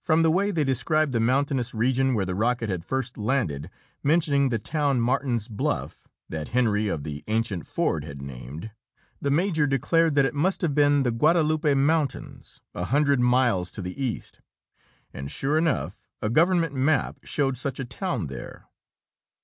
From 0.00 0.22
the 0.22 0.32
way 0.32 0.50
they 0.50 0.64
described 0.64 1.12
the 1.12 1.20
mountainous 1.20 1.72
region 1.72 2.12
where 2.12 2.24
the 2.24 2.34
rocket 2.34 2.68
had 2.68 2.84
first 2.84 3.16
landed, 3.16 3.70
mentioning 4.02 4.48
the 4.48 4.58
town 4.58 5.00
Martin's 5.00 5.46
Bluff, 5.46 6.08
that 6.28 6.48
Henry 6.48 6.88
of 6.88 7.04
the 7.04 7.22
ancient 7.28 7.64
Ford 7.64 8.02
had 8.02 8.20
named, 8.20 8.72
the 9.20 9.30
major 9.30 9.68
declared 9.68 10.16
that 10.16 10.24
it 10.24 10.34
must 10.34 10.60
have 10.62 10.74
been 10.74 11.04
the 11.04 11.12
Guadalupe 11.12 11.72
Mountains 11.74 12.62
a 12.74 12.86
hundred 12.86 13.20
miles 13.20 13.70
to 13.70 13.80
the 13.80 14.02
east 14.02 14.40
and 15.12 15.30
sure 15.30 15.56
enough, 15.56 16.08
a 16.20 16.28
government 16.28 16.74
map 16.74 17.20
showed 17.22 17.56
such 17.56 17.78
a 17.78 17.84
town 17.84 18.26
there. 18.26 18.66